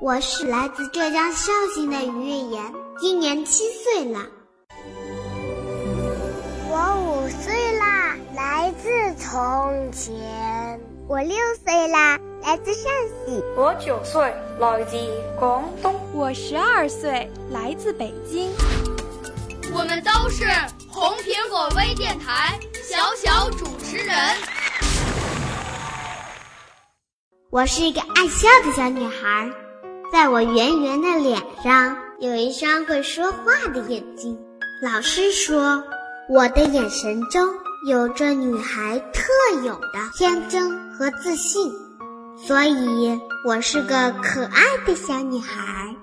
[0.00, 4.24] 我是来自浙江绍兴的于月言，今年七岁了。
[6.70, 10.80] 我五岁啦，来自从前。
[11.08, 12.84] 我六岁啦，来自陕
[13.26, 13.42] 西。
[13.56, 14.96] 我九岁，来自
[15.36, 15.92] 广东。
[16.14, 18.52] 我十二岁，来自北京。
[19.72, 20.44] 我们都是
[20.88, 24.16] 红苹果微电台小小主持人。
[27.50, 29.50] 我是一个爱笑的小女孩，
[30.10, 34.38] 在我圆圆的脸上有一双会说话的眼睛。
[34.82, 35.82] 老师说，
[36.28, 37.46] 我的眼神中
[37.88, 39.22] 有着女孩特
[39.64, 41.70] 有的天真和自信，
[42.36, 45.94] 所以我是个可爱的小女孩。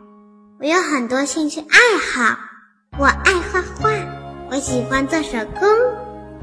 [0.59, 2.37] 我有很多兴趣爱好，
[2.99, 3.89] 我爱画画，
[4.51, 5.67] 我喜欢做手工，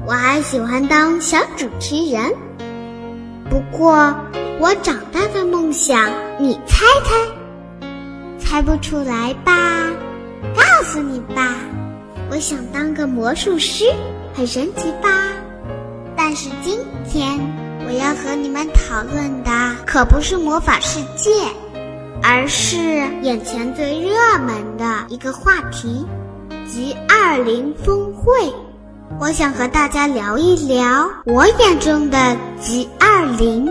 [0.05, 2.33] 我还喜欢当小主持人。
[3.49, 4.13] 不过，
[4.59, 7.42] 我长大的梦想，你猜猜？
[8.53, 9.89] 猜不出来吧？
[10.55, 11.55] 告诉你吧，
[12.29, 13.85] 我想当个魔术师，
[14.31, 15.09] 很神奇吧？
[16.15, 16.77] 但是今
[17.09, 17.39] 天
[17.87, 21.31] 我要和你们讨论的可不是魔法世界，
[22.21, 22.77] 而是
[23.23, 26.05] 眼前最热门的一个话题——
[26.69, 28.53] G 二零峰会。
[29.19, 33.67] 我想和大家聊一聊我眼中的 G 二零。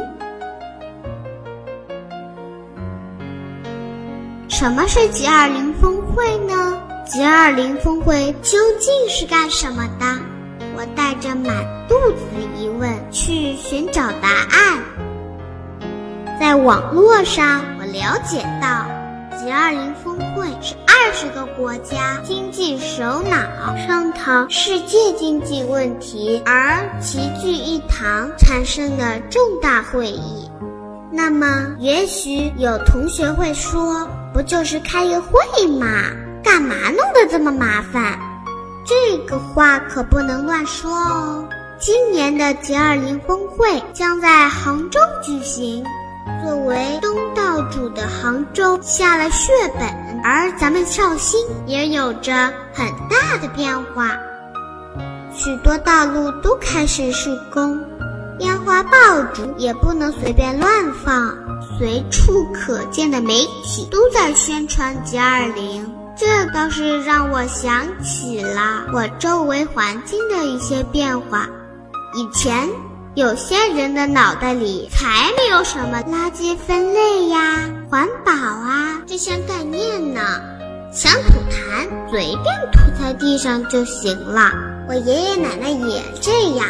[4.63, 10.07] 什么是 G 二零峰会呢？G 二零峰会究竟是干什么的？
[10.77, 11.53] 我带着满
[11.89, 12.23] 肚子
[12.57, 14.79] 疑问去寻找答案。
[16.39, 18.87] 在网络上，我了解到
[19.37, 30.49] ，G 二零峰会是二十个国家经济首脑商讨世界经济问题而齐聚一堂产生的重大会议。
[31.11, 35.39] 那么，也许有同学会说，不就是开个会
[35.79, 35.87] 嘛，
[36.43, 38.19] 干嘛弄得这么麻烦？
[38.85, 41.49] 这个话可不能乱说哦。
[41.79, 45.85] 今年的 G20 峰会将在杭州举行，
[46.45, 49.89] 作为东道主的杭州下了血本，
[50.25, 52.33] 而咱们绍兴也有着
[52.73, 54.17] 很大的变化，
[55.35, 57.81] 许多道路都开始施工。
[58.41, 58.91] 烟花爆
[59.35, 60.71] 竹也不能随便乱
[61.05, 61.37] 放，
[61.79, 65.85] 随处可见的媒体都在宣传 G20，
[66.17, 71.47] 这倒是让我想起了我周围环境的一些变化。
[72.15, 72.69] 以前
[73.15, 80.21] 有些人的脑袋里才没有什么垃圾分类呀、环保啊这些概念呢，
[80.93, 84.51] 想吐痰随便吐在地上就行了。
[84.89, 86.67] 我爷爷奶奶也这样。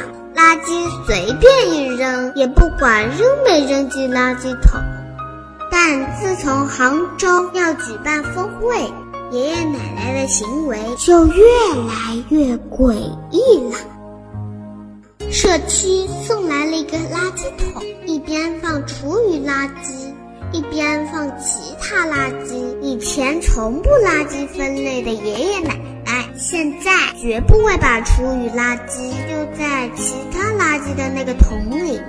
[0.62, 4.80] 垃圾随便一扔，也不管扔没扔进垃圾桶。
[5.70, 8.76] 但自从杭州要举办峰会，
[9.32, 11.42] 爷爷奶奶的行为就越
[11.88, 12.94] 来越诡
[13.30, 13.76] 异了。
[15.30, 20.12] 社区送来了一个垃圾桶，一边放厨余垃圾，
[20.52, 22.54] 一边放其他垃圾。
[22.82, 25.91] 以前从不垃圾分类的爷爷奶奶，
[26.42, 32.00] 现在绝不会把厨余垃圾丢在其他垃圾的那个桶里。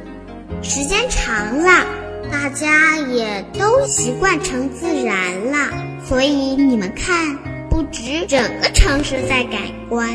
[0.63, 1.85] 时间长了，
[2.31, 5.71] 大家也都习惯成自然了。
[6.03, 7.37] 所以你们看，
[7.69, 10.09] 不止整个城市在改观，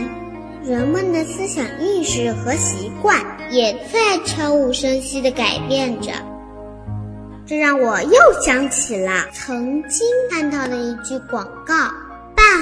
[0.65, 6.11] 人们的思想意识和习惯也在悄无声息地改变着。
[7.47, 11.75] 这让我又想起了曾经看到的一句广告：“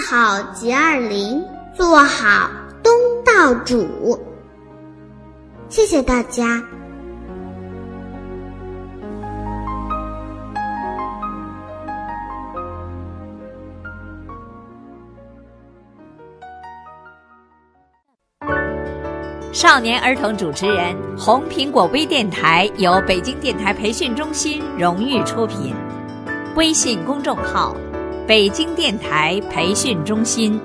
[0.00, 1.42] 好吉二零，
[1.74, 2.50] 做好
[2.82, 2.92] 东
[3.24, 4.18] 道主。
[5.68, 6.62] 谢谢大家。
[19.52, 25.74] 少年儿童主持人，红苹果微电台由北京电台培训中心荣誉出品，
[26.54, 27.74] 微信公众号。
[28.26, 30.60] 北京电台培训中心。